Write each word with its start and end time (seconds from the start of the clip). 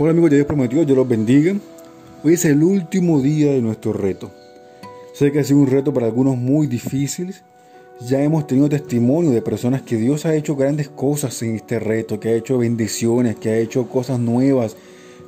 Hola 0.00 0.12
amigos 0.12 0.30
de 0.30 0.36
Dios 0.36 0.46
prometió, 0.46 0.84
Dios 0.84 0.96
los 0.96 1.08
bendiga. 1.08 1.56
Hoy 2.22 2.34
es 2.34 2.44
el 2.44 2.62
último 2.62 3.20
día 3.20 3.50
de 3.50 3.60
nuestro 3.60 3.92
reto. 3.92 4.30
Sé 5.12 5.32
que 5.32 5.40
ha 5.40 5.44
sido 5.44 5.58
un 5.58 5.66
reto 5.66 5.92
para 5.92 6.06
algunos 6.06 6.36
muy 6.36 6.68
difícil. 6.68 7.34
Ya 8.06 8.22
hemos 8.22 8.46
tenido 8.46 8.68
testimonio 8.68 9.32
de 9.32 9.42
personas 9.42 9.82
que 9.82 9.96
Dios 9.96 10.24
ha 10.24 10.36
hecho 10.36 10.54
grandes 10.54 10.88
cosas 10.88 11.42
en 11.42 11.56
este 11.56 11.80
reto, 11.80 12.20
que 12.20 12.28
ha 12.28 12.36
hecho 12.36 12.58
bendiciones, 12.58 13.34
que 13.34 13.50
ha 13.50 13.58
hecho 13.58 13.88
cosas 13.88 14.20
nuevas, 14.20 14.76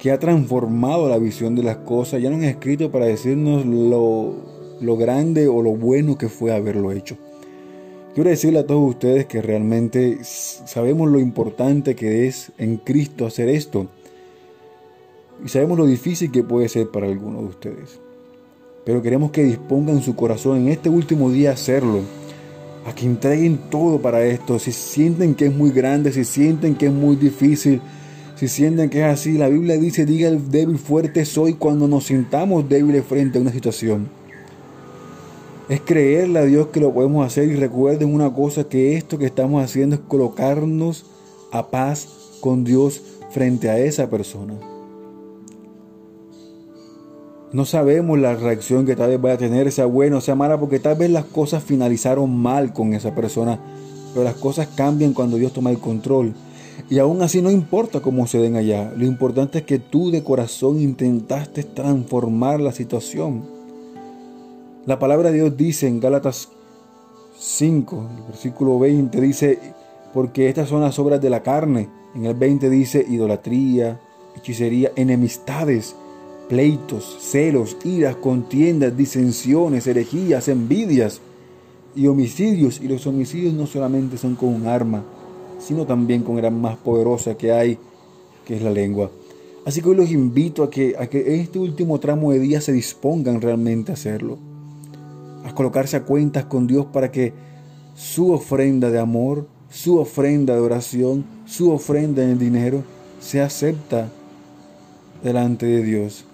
que 0.00 0.10
ha 0.10 0.18
transformado 0.18 1.08
la 1.08 1.18
visión 1.18 1.54
de 1.54 1.62
las 1.62 1.76
cosas. 1.76 2.20
Ya 2.20 2.28
nos 2.28 2.40
han 2.40 2.46
escrito 2.46 2.90
para 2.90 3.06
decirnos 3.06 3.64
lo, 3.64 4.34
lo 4.80 4.96
grande 4.96 5.46
o 5.46 5.62
lo 5.62 5.76
bueno 5.76 6.18
que 6.18 6.28
fue 6.28 6.52
haberlo 6.52 6.90
hecho. 6.90 7.16
Quiero 8.16 8.30
decirle 8.30 8.58
a 8.58 8.66
todos 8.66 8.90
ustedes 8.90 9.26
que 9.26 9.42
realmente 9.42 10.18
sabemos 10.24 11.08
lo 11.08 11.20
importante 11.20 11.94
que 11.94 12.26
es 12.26 12.50
en 12.58 12.78
Cristo 12.78 13.26
hacer 13.26 13.48
esto 13.48 13.86
y 15.44 15.48
sabemos 15.48 15.78
lo 15.78 15.86
difícil 15.86 16.30
que 16.30 16.42
puede 16.42 16.68
ser 16.68 16.88
para 16.88 17.06
algunos 17.06 17.42
de 17.42 17.48
ustedes. 17.48 18.00
Pero 18.84 19.02
queremos 19.02 19.32
que 19.32 19.42
dispongan 19.42 20.00
su 20.00 20.14
corazón 20.14 20.58
en 20.58 20.68
este 20.68 20.88
último 20.88 21.30
día 21.30 21.50
a 21.50 21.54
hacerlo. 21.54 22.00
A 22.86 22.94
que 22.94 23.04
entreguen 23.04 23.58
todo 23.68 24.00
para 24.00 24.24
esto. 24.24 24.60
Si 24.60 24.70
sienten 24.70 25.34
que 25.34 25.46
es 25.46 25.54
muy 25.54 25.70
grande, 25.70 26.12
si 26.12 26.24
sienten 26.24 26.76
que 26.76 26.86
es 26.86 26.92
muy 26.92 27.16
difícil, 27.16 27.80
si 28.36 28.46
sienten 28.46 28.88
que 28.88 29.00
es 29.00 29.06
así. 29.06 29.32
La 29.32 29.48
Biblia 29.48 29.76
dice, 29.76 30.06
diga 30.06 30.28
el 30.28 30.52
débil 30.52 30.78
fuerte 30.78 31.24
soy 31.24 31.54
cuando 31.54 31.88
nos 31.88 32.04
sintamos 32.06 32.68
débiles 32.68 33.04
frente 33.04 33.38
a 33.38 33.40
una 33.40 33.50
situación. 33.50 34.08
Es 35.68 35.80
creerle 35.80 36.38
a 36.38 36.44
Dios 36.44 36.68
que 36.68 36.78
lo 36.78 36.94
podemos 36.94 37.26
hacer 37.26 37.48
y 37.48 37.56
recuerden 37.56 38.14
una 38.14 38.32
cosa, 38.32 38.68
que 38.68 38.96
esto 38.96 39.18
que 39.18 39.26
estamos 39.26 39.64
haciendo 39.64 39.96
es 39.96 40.02
colocarnos 40.06 41.06
a 41.50 41.70
paz 41.70 42.38
con 42.40 42.62
Dios 42.62 43.02
frente 43.30 43.68
a 43.68 43.80
esa 43.80 44.08
persona. 44.08 44.75
No 47.52 47.64
sabemos 47.64 48.18
la 48.18 48.34
reacción 48.34 48.86
que 48.86 48.96
tal 48.96 49.10
vez 49.10 49.20
vaya 49.20 49.36
a 49.36 49.38
tener, 49.38 49.70
sea 49.70 49.86
buena 49.86 50.16
o 50.16 50.20
sea 50.20 50.34
mala, 50.34 50.58
porque 50.58 50.80
tal 50.80 50.96
vez 50.96 51.10
las 51.10 51.24
cosas 51.24 51.62
finalizaron 51.62 52.36
mal 52.36 52.72
con 52.72 52.92
esa 52.92 53.14
persona, 53.14 53.60
pero 54.12 54.24
las 54.24 54.34
cosas 54.34 54.66
cambian 54.74 55.12
cuando 55.12 55.36
Dios 55.36 55.52
toma 55.52 55.70
el 55.70 55.78
control. 55.78 56.34
Y 56.90 56.98
aún 56.98 57.22
así 57.22 57.40
no 57.40 57.50
importa 57.50 58.00
cómo 58.00 58.26
se 58.26 58.38
den 58.38 58.56
allá, 58.56 58.92
lo 58.96 59.06
importante 59.06 59.58
es 59.58 59.64
que 59.64 59.78
tú 59.78 60.10
de 60.10 60.24
corazón 60.24 60.80
intentaste 60.80 61.62
transformar 61.62 62.60
la 62.60 62.72
situación. 62.72 63.44
La 64.84 64.98
palabra 64.98 65.30
de 65.30 65.36
Dios 65.36 65.56
dice 65.56 65.86
en 65.86 66.00
Gálatas 66.00 66.48
5, 67.38 68.08
el 68.16 68.22
versículo 68.24 68.78
20, 68.78 69.20
dice, 69.20 69.58
porque 70.12 70.48
estas 70.48 70.68
son 70.68 70.80
las 70.80 70.98
obras 70.98 71.20
de 71.20 71.30
la 71.30 71.42
carne. 71.42 71.88
En 72.14 72.26
el 72.26 72.34
20 72.34 72.70
dice 72.70 73.04
idolatría, 73.08 74.00
hechicería, 74.36 74.90
enemistades 74.96 75.94
pleitos, 76.48 77.16
celos, 77.20 77.76
iras, 77.84 78.16
contiendas, 78.16 78.96
disensiones, 78.96 79.86
herejías, 79.86 80.48
envidias 80.48 81.20
y 81.94 82.06
homicidios. 82.06 82.80
Y 82.80 82.88
los 82.88 83.06
homicidios 83.06 83.54
no 83.54 83.66
solamente 83.66 84.18
son 84.18 84.36
con 84.36 84.50
un 84.50 84.66
arma, 84.66 85.04
sino 85.58 85.86
también 85.86 86.22
con 86.22 86.40
la 86.40 86.50
más 86.50 86.76
poderosa 86.76 87.36
que 87.36 87.52
hay, 87.52 87.78
que 88.44 88.56
es 88.56 88.62
la 88.62 88.70
lengua. 88.70 89.10
Así 89.64 89.82
que 89.82 89.88
hoy 89.88 89.96
los 89.96 90.10
invito 90.12 90.62
a 90.62 90.70
que, 90.70 90.94
a 90.96 91.08
que 91.08 91.40
este 91.40 91.58
último 91.58 91.98
tramo 91.98 92.30
de 92.30 92.38
día 92.38 92.60
se 92.60 92.72
dispongan 92.72 93.40
realmente 93.40 93.90
a 93.90 93.94
hacerlo, 93.94 94.38
a 95.44 95.52
colocarse 95.54 95.96
a 95.96 96.04
cuentas 96.04 96.44
con 96.44 96.68
Dios 96.68 96.86
para 96.86 97.10
que 97.10 97.32
su 97.96 98.30
ofrenda 98.30 98.90
de 98.90 99.00
amor, 99.00 99.48
su 99.68 99.98
ofrenda 99.98 100.54
de 100.54 100.60
oración, 100.60 101.24
su 101.46 101.72
ofrenda 101.72 102.22
en 102.22 102.38
dinero, 102.38 102.84
se 103.18 103.40
acepta 103.40 104.08
delante 105.24 105.66
de 105.66 105.82
Dios. 105.82 106.24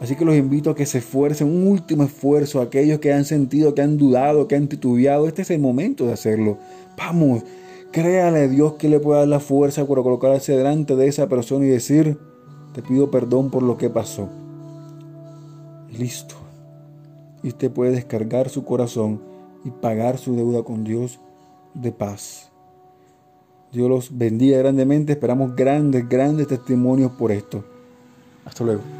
Así 0.00 0.16
que 0.16 0.24
los 0.24 0.34
invito 0.34 0.70
a 0.70 0.74
que 0.74 0.86
se 0.86 0.98
esfuercen, 0.98 1.46
un 1.46 1.66
último 1.66 2.04
esfuerzo, 2.04 2.62
aquellos 2.62 3.00
que 3.00 3.12
han 3.12 3.26
sentido, 3.26 3.74
que 3.74 3.82
han 3.82 3.98
dudado, 3.98 4.48
que 4.48 4.56
han 4.56 4.66
titubeado. 4.66 5.28
Este 5.28 5.42
es 5.42 5.50
el 5.50 5.60
momento 5.60 6.06
de 6.06 6.14
hacerlo. 6.14 6.56
Vamos, 6.96 7.42
créale 7.92 8.40
a 8.40 8.48
Dios 8.48 8.74
que 8.74 8.88
le 8.88 8.98
pueda 8.98 9.20
dar 9.20 9.28
la 9.28 9.40
fuerza 9.40 9.86
para 9.86 10.02
colocarse 10.02 10.56
delante 10.56 10.96
de 10.96 11.06
esa 11.06 11.28
persona 11.28 11.66
y 11.66 11.68
decir, 11.68 12.16
te 12.72 12.80
pido 12.80 13.10
perdón 13.10 13.50
por 13.50 13.62
lo 13.62 13.76
que 13.76 13.90
pasó. 13.90 14.28
listo. 15.90 16.36
Y 17.42 17.48
usted 17.48 17.70
puede 17.70 17.92
descargar 17.92 18.48
su 18.48 18.64
corazón 18.64 19.20
y 19.64 19.70
pagar 19.70 20.16
su 20.16 20.34
deuda 20.34 20.62
con 20.62 20.82
Dios 20.82 21.20
de 21.74 21.92
paz. 21.92 22.50
Dios 23.72 23.88
los 23.88 24.16
bendiga 24.16 24.58
grandemente. 24.58 25.12
Esperamos 25.12 25.54
grandes, 25.54 26.08
grandes 26.08 26.48
testimonios 26.48 27.12
por 27.12 27.32
esto. 27.32 27.64
Hasta 28.44 28.64
luego. 28.64 28.99